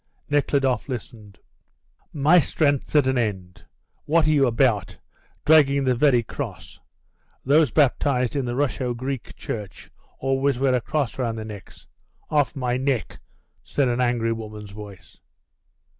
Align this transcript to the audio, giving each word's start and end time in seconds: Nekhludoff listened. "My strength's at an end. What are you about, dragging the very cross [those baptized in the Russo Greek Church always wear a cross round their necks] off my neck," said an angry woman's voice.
Nekhludoff 0.31 0.89
listened. 0.89 1.37
"My 2.11 2.39
strength's 2.39 2.95
at 2.95 3.05
an 3.05 3.19
end. 3.19 3.65
What 4.05 4.25
are 4.25 4.31
you 4.31 4.47
about, 4.47 4.97
dragging 5.45 5.83
the 5.83 5.93
very 5.93 6.23
cross 6.23 6.79
[those 7.45 7.69
baptized 7.69 8.35
in 8.35 8.45
the 8.45 8.55
Russo 8.55 8.95
Greek 8.95 9.35
Church 9.35 9.91
always 10.17 10.57
wear 10.57 10.73
a 10.73 10.81
cross 10.81 11.19
round 11.19 11.37
their 11.37 11.45
necks] 11.45 11.85
off 12.31 12.55
my 12.55 12.77
neck," 12.77 13.19
said 13.63 13.89
an 13.89 14.01
angry 14.01 14.33
woman's 14.33 14.71
voice. 14.71 15.19